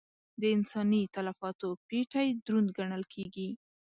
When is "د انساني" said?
0.41-1.01